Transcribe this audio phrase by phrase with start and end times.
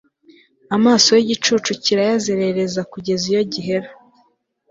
[0.75, 3.89] amaso y'igicucu kirayazerereza kugeza iyo gihera